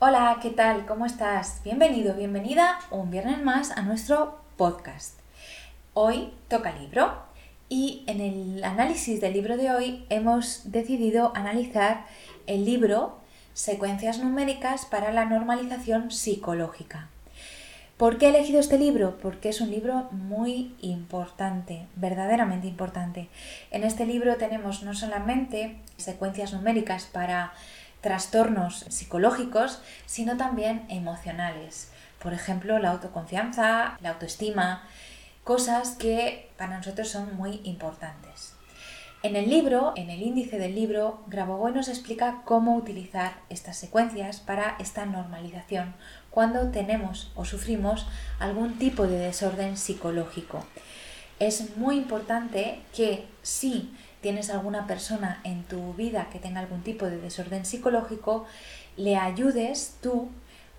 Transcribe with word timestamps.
Hola, 0.00 0.38
¿qué 0.40 0.50
tal? 0.50 0.86
¿Cómo 0.86 1.06
estás? 1.06 1.60
Bienvenido, 1.64 2.14
bienvenida 2.14 2.78
un 2.92 3.10
viernes 3.10 3.42
más 3.42 3.72
a 3.72 3.82
nuestro 3.82 4.38
podcast. 4.56 5.18
Hoy 5.92 6.32
toca 6.46 6.70
libro 6.70 7.20
y 7.68 8.04
en 8.06 8.20
el 8.20 8.62
análisis 8.62 9.20
del 9.20 9.32
libro 9.32 9.56
de 9.56 9.72
hoy 9.72 10.06
hemos 10.08 10.70
decidido 10.70 11.32
analizar 11.34 12.06
el 12.46 12.64
libro 12.64 13.18
Secuencias 13.54 14.20
numéricas 14.20 14.86
para 14.86 15.10
la 15.10 15.24
normalización 15.24 16.12
psicológica. 16.12 17.08
¿Por 17.96 18.18
qué 18.18 18.26
he 18.26 18.28
elegido 18.28 18.60
este 18.60 18.78
libro? 18.78 19.18
Porque 19.20 19.48
es 19.48 19.60
un 19.60 19.72
libro 19.72 20.06
muy 20.12 20.76
importante, 20.80 21.88
verdaderamente 21.96 22.68
importante. 22.68 23.28
En 23.72 23.82
este 23.82 24.06
libro 24.06 24.36
tenemos 24.36 24.84
no 24.84 24.94
solamente 24.94 25.80
secuencias 25.96 26.52
numéricas 26.52 27.06
para 27.06 27.52
trastornos 28.00 28.86
psicológicos, 28.88 29.80
sino 30.06 30.36
también 30.36 30.86
emocionales. 30.88 31.90
Por 32.18 32.32
ejemplo, 32.32 32.78
la 32.78 32.90
autoconfianza, 32.90 33.96
la 34.00 34.10
autoestima, 34.10 34.82
cosas 35.44 35.92
que 35.92 36.50
para 36.56 36.76
nosotros 36.76 37.08
son 37.08 37.36
muy 37.36 37.60
importantes. 37.64 38.54
En 39.24 39.34
el 39.34 39.50
libro, 39.50 39.94
en 39.96 40.10
el 40.10 40.22
índice 40.22 40.58
del 40.58 40.76
libro, 40.76 41.24
Grabovoi 41.26 41.72
nos 41.72 41.88
explica 41.88 42.42
cómo 42.44 42.76
utilizar 42.76 43.32
estas 43.48 43.76
secuencias 43.76 44.38
para 44.38 44.76
esta 44.78 45.06
normalización 45.06 45.94
cuando 46.30 46.70
tenemos 46.70 47.32
o 47.34 47.44
sufrimos 47.44 48.06
algún 48.38 48.78
tipo 48.78 49.08
de 49.08 49.18
desorden 49.18 49.76
psicológico. 49.76 50.64
Es 51.40 51.76
muy 51.76 51.96
importante 51.96 52.80
que 52.94 53.26
si 53.42 53.92
tienes 54.20 54.50
alguna 54.50 54.86
persona 54.86 55.40
en 55.44 55.64
tu 55.64 55.94
vida 55.94 56.28
que 56.32 56.38
tenga 56.38 56.60
algún 56.60 56.82
tipo 56.82 57.06
de 57.06 57.18
desorden 57.18 57.64
psicológico, 57.64 58.46
le 58.96 59.16
ayudes 59.16 59.96
tú 60.02 60.28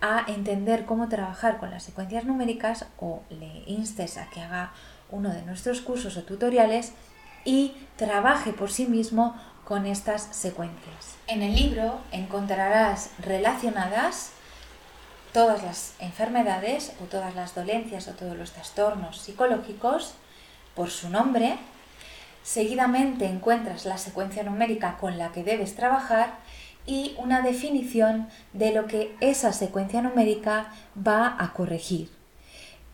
a 0.00 0.24
entender 0.28 0.84
cómo 0.84 1.08
trabajar 1.08 1.58
con 1.58 1.70
las 1.70 1.82
secuencias 1.82 2.24
numéricas 2.24 2.86
o 2.98 3.22
le 3.30 3.64
instes 3.66 4.16
a 4.16 4.28
que 4.30 4.40
haga 4.40 4.72
uno 5.10 5.30
de 5.30 5.42
nuestros 5.42 5.80
cursos 5.80 6.16
o 6.16 6.22
tutoriales 6.22 6.92
y 7.44 7.74
trabaje 7.96 8.52
por 8.52 8.70
sí 8.70 8.86
mismo 8.86 9.34
con 9.64 9.86
estas 9.86 10.22
secuencias. 10.22 11.16
En 11.26 11.42
el 11.42 11.54
libro 11.54 12.00
encontrarás 12.12 13.10
relacionadas 13.18 14.32
todas 15.32 15.62
las 15.62 15.94
enfermedades 15.98 16.92
o 17.02 17.04
todas 17.04 17.34
las 17.34 17.54
dolencias 17.54 18.08
o 18.08 18.12
todos 18.12 18.36
los 18.36 18.52
trastornos 18.52 19.20
psicológicos 19.20 20.14
por 20.74 20.90
su 20.90 21.10
nombre 21.10 21.58
Seguidamente 22.48 23.26
encuentras 23.26 23.84
la 23.84 23.98
secuencia 23.98 24.42
numérica 24.42 24.96
con 24.96 25.18
la 25.18 25.32
que 25.32 25.44
debes 25.44 25.74
trabajar 25.74 26.38
y 26.86 27.14
una 27.18 27.42
definición 27.42 28.26
de 28.54 28.72
lo 28.72 28.86
que 28.86 29.14
esa 29.20 29.52
secuencia 29.52 30.00
numérica 30.00 30.72
va 30.96 31.36
a 31.38 31.52
corregir. 31.52 32.10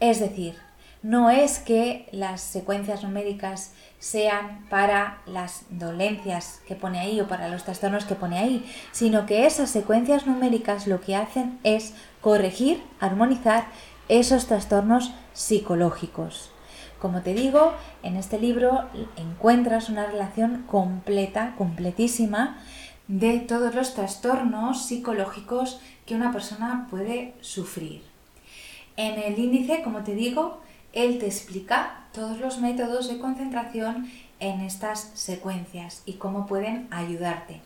Es 0.00 0.18
decir, 0.18 0.56
no 1.02 1.30
es 1.30 1.60
que 1.60 2.08
las 2.10 2.40
secuencias 2.40 3.04
numéricas 3.04 3.70
sean 4.00 4.66
para 4.70 5.18
las 5.24 5.66
dolencias 5.70 6.60
que 6.66 6.74
pone 6.74 6.98
ahí 6.98 7.20
o 7.20 7.28
para 7.28 7.46
los 7.46 7.62
trastornos 7.62 8.06
que 8.06 8.16
pone 8.16 8.40
ahí, 8.40 8.68
sino 8.90 9.24
que 9.24 9.46
esas 9.46 9.70
secuencias 9.70 10.26
numéricas 10.26 10.88
lo 10.88 11.00
que 11.00 11.14
hacen 11.14 11.60
es 11.62 11.94
corregir, 12.20 12.82
armonizar 12.98 13.66
esos 14.08 14.48
trastornos 14.48 15.12
psicológicos. 15.32 16.53
Como 17.00 17.22
te 17.22 17.34
digo, 17.34 17.74
en 18.02 18.16
este 18.16 18.38
libro 18.38 18.88
encuentras 19.16 19.88
una 19.88 20.06
relación 20.06 20.64
completa, 20.66 21.54
completísima, 21.56 22.58
de 23.08 23.40
todos 23.40 23.74
los 23.74 23.94
trastornos 23.94 24.86
psicológicos 24.86 25.80
que 26.06 26.14
una 26.14 26.32
persona 26.32 26.86
puede 26.90 27.34
sufrir. 27.40 28.02
En 28.96 29.18
el 29.20 29.38
índice, 29.38 29.82
como 29.82 30.02
te 30.02 30.14
digo, 30.14 30.60
él 30.92 31.18
te 31.18 31.26
explica 31.26 32.04
todos 32.12 32.38
los 32.38 32.60
métodos 32.60 33.08
de 33.08 33.18
concentración 33.18 34.10
en 34.40 34.60
estas 34.60 35.10
secuencias 35.14 36.02
y 36.06 36.14
cómo 36.14 36.46
pueden 36.46 36.86
ayudarte. 36.90 37.60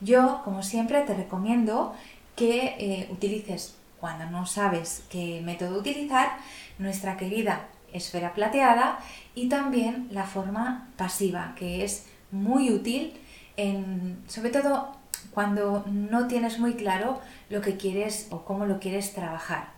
Yo, 0.00 0.42
como 0.44 0.62
siempre, 0.62 1.02
te 1.02 1.14
recomiendo 1.14 1.94
que 2.36 2.74
eh, 2.78 3.08
utilices, 3.12 3.76
cuando 4.00 4.26
no 4.26 4.44
sabes 4.44 5.04
qué 5.08 5.40
método 5.44 5.78
utilizar, 5.78 6.36
nuestra 6.78 7.16
querida 7.16 7.68
esfera 7.94 8.34
plateada 8.34 8.98
y 9.34 9.48
también 9.48 10.08
la 10.10 10.24
forma 10.24 10.88
pasiva, 10.96 11.54
que 11.56 11.84
es 11.84 12.06
muy 12.30 12.70
útil, 12.70 13.14
en, 13.56 14.22
sobre 14.26 14.50
todo 14.50 14.96
cuando 15.30 15.84
no 15.86 16.26
tienes 16.26 16.58
muy 16.58 16.74
claro 16.74 17.20
lo 17.48 17.60
que 17.60 17.76
quieres 17.76 18.28
o 18.30 18.44
cómo 18.44 18.66
lo 18.66 18.80
quieres 18.80 19.14
trabajar. 19.14 19.68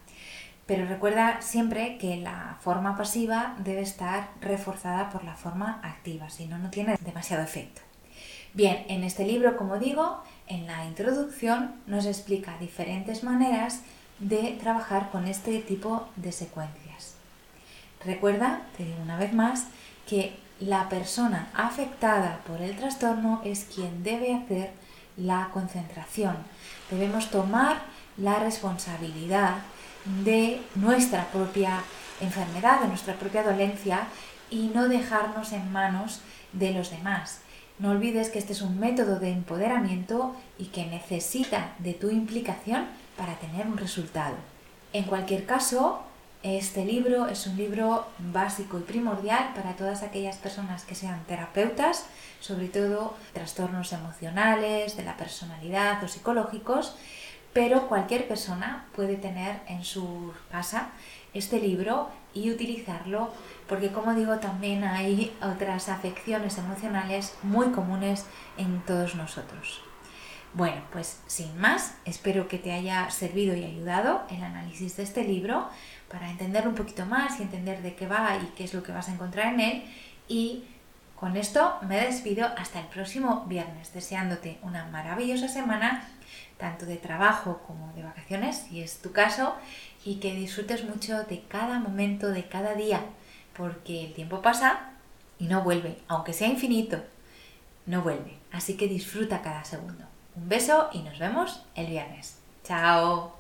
Pero 0.67 0.87
recuerda 0.87 1.41
siempre 1.43 1.97
que 1.99 2.17
la 2.17 2.57
forma 2.61 2.97
pasiva 2.97 3.55
debe 3.63 3.83
estar 3.83 4.31
reforzada 4.41 5.11
por 5.11 5.23
la 5.23 5.37
forma 5.37 5.81
activa, 5.85 6.29
si 6.29 6.47
no, 6.47 6.59
no 6.59 6.71
tiene 6.71 6.97
demasiado 7.05 7.45
efecto. 7.45 7.83
Bien, 8.53 8.85
en 8.89 9.05
este 9.05 9.25
libro, 9.25 9.57
como 9.57 9.79
digo, 9.79 10.23
en 10.49 10.67
la 10.67 10.87
introducción 10.87 11.75
nos 11.87 12.07
explica 12.07 12.59
diferentes 12.59 13.23
maneras 13.23 13.83
de 14.19 14.57
trabajar 14.59 15.11
con 15.11 15.29
este 15.29 15.61
tipo 15.61 16.09
de 16.17 16.33
secuencia. 16.33 16.87
Recuerda, 18.07 18.61
te 18.77 18.85
digo 18.85 19.03
una 19.03 19.17
vez 19.17 19.33
más, 19.33 19.67
que 20.07 20.39
la 20.61 20.89
persona 20.89 21.49
afectada 21.55 22.39
por 22.47 22.63
el 22.63 22.77
trastorno 22.77 23.43
es 23.45 23.65
quien 23.65 24.05
debe 24.05 24.33
hacer 24.33 24.71
la 25.17 25.51
concentración. 25.53 26.37
Debemos 26.89 27.31
tomar 27.31 27.83
la 28.17 28.39
responsabilidad 28.39 29.57
de 30.25 30.63
nuestra 30.77 31.27
propia 31.31 31.83
enfermedad, 32.21 32.81
de 32.81 32.89
nuestra 32.89 33.15
propia 33.15 33.43
dolencia 33.43 34.07
y 34.51 34.71
no 34.73 34.89
dejarnos 34.89 35.53
en 35.53 35.73
manos 35.73 36.21
de 36.53 36.73
los 36.73 36.91
demás. 36.91 37.41
No 37.81 37.91
olvides 37.91 38.31
que 38.31 38.39
este 38.39 38.53
es 38.53 38.63
un 38.63 38.79
método 38.79 39.19
de 39.19 39.33
empoderamiento 39.33 40.37
y 40.59 40.67
que 40.67 40.87
necesita 40.87 41.75
de 41.81 41.93
tu 41.93 42.09
implicación 42.09 42.87
para 43.17 43.35
tener 43.35 43.67
un 43.67 43.77
resultado. 43.77 44.37
En 44.93 45.05
cualquier 45.05 45.45
caso, 45.45 46.06
este 46.47 46.85
libro 46.85 47.27
es 47.27 47.47
un 47.49 47.57
libro 47.57 48.07
básico 48.19 48.79
y 48.79 48.83
primordial 48.83 49.53
para 49.55 49.75
todas 49.75 50.05
aquellas 50.05 50.37
personas 50.37 50.85
que 50.85 50.95
sean 50.95 51.25
terapeutas, 51.25 52.07
sobre 52.41 52.69
todo 52.69 53.15
trastornos 53.33 53.93
emocionales, 53.93 54.97
de 54.97 55.03
la 55.03 55.17
personalidad 55.17 56.03
o 56.05 56.09
psicológicos, 56.09 56.95
pero 57.53 57.89
cualquier 57.89 58.29
persona 58.29 58.87
puede 58.95 59.17
tener 59.17 59.61
en 59.67 59.83
su 59.83 60.33
casa 60.51 60.91
este 61.35 61.59
libro 61.59 62.11
y 62.33 62.51
utilizarlo 62.51 63.33
porque 63.69 63.91
como 63.91 64.15
digo 64.15 64.37
también 64.37 64.85
hay 64.85 65.35
otras 65.43 65.89
afecciones 65.89 66.59
emocionales 66.59 67.35
muy 67.43 67.71
comunes 67.71 68.25
en 68.57 68.81
todos 68.83 69.17
nosotros. 69.17 69.83
Bueno, 70.57 70.81
pues 70.91 71.21
sin 71.27 71.59
más, 71.59 71.97
espero 72.07 72.49
que 72.49 72.57
te 72.57 72.73
haya 72.73 73.11
servido 73.11 73.55
y 73.55 73.63
ayudado 73.63 74.23
el 74.31 74.43
análisis 74.43 74.97
de 74.97 75.03
este 75.03 75.23
libro 75.23 75.69
para 76.09 76.31
entender 76.31 76.67
un 76.67 76.75
poquito 76.75 77.05
más 77.05 77.39
y 77.39 77.43
entender 77.43 77.83
de 77.83 77.95
qué 77.95 78.07
va 78.07 78.39
y 78.39 78.47
qué 78.57 78.65
es 78.65 78.73
lo 78.73 78.83
que 78.83 78.91
vas 78.91 79.11
a 79.11 79.13
encontrar 79.13 79.53
en 79.53 79.61
él 79.61 79.85
y 80.29 80.65
Con 81.17 81.35
esto 81.39 81.79
me 81.81 81.99
despido 81.99 82.47
hasta 82.59 82.79
el 82.79 82.87
próximo 82.89 83.47
viernes, 83.49 83.95
deseándote 83.95 84.59
una 84.63 84.85
maravillosa 84.89 85.49
semana, 85.49 86.07
tanto 86.59 86.85
de 86.85 86.97
trabajo 86.97 87.63
como 87.67 87.91
de 87.95 88.03
vacaciones, 88.03 88.67
si 88.69 88.83
es 88.83 88.99
tu 89.01 89.13
caso, 89.13 89.57
y 90.05 90.17
que 90.17 90.35
disfrutes 90.35 90.85
mucho 90.85 91.25
de 91.25 91.43
cada 91.49 91.79
momento, 91.81 92.29
de 92.29 92.47
cada 92.47 92.75
día, 92.75 93.01
porque 93.57 94.05
el 94.05 94.13
tiempo 94.13 94.43
pasa 94.43 94.91
y 95.39 95.47
no 95.47 95.63
vuelve, 95.63 95.99
aunque 96.07 96.35
sea 96.35 96.49
infinito, 96.49 97.03
no 97.87 98.03
vuelve. 98.03 98.37
Así 98.53 98.77
que 98.77 98.87
disfruta 98.87 99.41
cada 99.41 99.65
segundo. 99.65 100.05
Un 100.37 100.51
beso 100.51 100.89
y 100.93 100.99
nos 100.99 101.19
vemos 101.19 101.63
el 101.75 101.87
viernes. 101.87 102.39
Chao. 102.63 103.33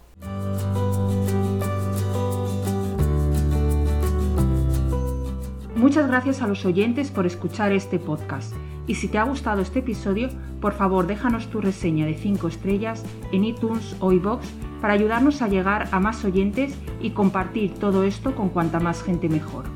Muchas 5.75 6.08
gracias 6.08 6.40
a 6.40 6.46
los 6.46 6.64
oyentes 6.64 7.10
por 7.10 7.26
escuchar 7.26 7.72
este 7.72 7.98
podcast. 7.98 8.54
Y 8.87 8.94
si 8.94 9.08
te 9.08 9.19
ha 9.19 9.25
gustado 9.25 9.60
este 9.60 9.81
episodio, 9.81 10.31
por 10.60 10.72
favor 10.72 11.06
déjanos 11.06 11.48
tu 11.48 11.60
reseña 11.60 12.06
de 12.06 12.14
5 12.14 12.48
estrellas 12.48 13.04
en 13.31 13.44
iTunes 13.44 13.94
o 14.00 14.12
iBox 14.12 14.49
para 14.81 14.94
ayudarnos 14.94 15.42
a 15.42 15.49
llegar 15.49 15.88
a 15.92 16.00
más 16.00 16.25
oyentes 16.25 16.75
y 17.02 17.10
compartir 17.10 17.75
todo 17.75 18.04
esto 18.04 18.34
con 18.34 18.49
cuanta 18.49 18.81
más 18.81 19.02
gente 19.02 19.28
mejor. 19.28 19.66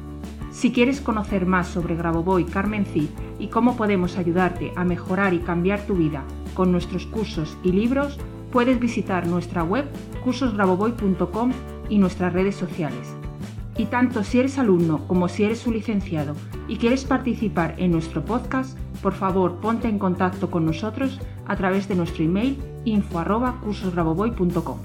Si 0.52 0.73
quieres 0.73 1.02
conocer 1.02 1.44
más 1.44 1.69
sobre 1.69 1.96
Grabovoi 1.96 2.44
Carmen 2.44 2.87
Cid 2.87 3.11
y 3.38 3.49
cómo 3.49 3.76
podemos 3.76 4.16
ayudarte 4.16 4.73
a 4.75 4.84
mejorar 4.84 5.34
y 5.34 5.40
cambiar 5.40 5.81
tu 5.82 5.94
vida 5.94 6.25
con 6.55 6.73
nuestros 6.73 7.06
cursos 7.06 7.56
y 7.62 7.73
libros, 7.73 8.19
puedes 8.50 8.79
visitar 8.81 9.26
nuestra 9.26 9.62
web 9.62 9.87
cursosgrabovoi.com 10.25 11.52
y 11.88 11.99
nuestras 11.99 12.32
redes 12.32 12.56
sociales. 12.56 13.08
Y 13.76 13.87
tanto 13.87 14.25
si 14.25 14.41
eres 14.41 14.58
alumno 14.58 15.06
como 15.06 15.29
si 15.29 15.44
eres 15.44 15.67
un 15.67 15.75
licenciado 15.75 16.35
y 16.69 16.76
quieres 16.76 17.05
participar 17.05 17.75
en 17.79 17.93
nuestro 17.93 18.25
podcast, 18.25 18.76
por 19.02 19.14
favor 19.14 19.56
ponte 19.61 19.88
en 19.88 19.99
contacto 19.99 20.50
con 20.50 20.67
nosotros 20.67 21.19
a 21.47 21.56
través 21.56 21.88
de 21.88 21.94
nuestro 21.94 22.25
email 22.25 22.58
info@cursosgrabovoi.com. 22.85 24.79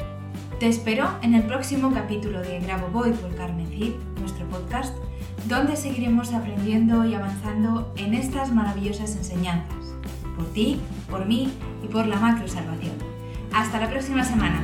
Te 0.59 0.67
espero 0.67 1.09
en 1.21 1.35
el 1.35 1.44
próximo 1.44 1.91
capítulo 1.94 2.39
de 2.39 2.62
Grabovoi 2.62 3.12
por 3.12 3.35
Carmen 3.35 3.67
Cid, 3.67 3.91
nuestro 4.21 4.47
podcast, 4.47 4.95
donde 5.50 5.75
seguiremos 5.75 6.33
aprendiendo 6.33 7.03
y 7.06 7.13
avanzando 7.13 7.94
en 7.97 8.13
estas 8.13 8.53
maravillosas 8.53 9.17
enseñanzas, 9.17 9.84
por 10.35 10.45
ti, 10.53 10.79
por 11.09 11.25
mí 11.25 11.51
y 11.83 11.87
por 11.87 12.05
la 12.07 12.17
macro 12.17 12.47
salvación. 12.47 12.93
Hasta 13.53 13.79
la 13.79 13.89
próxima 13.89 14.23
semana. 14.23 14.61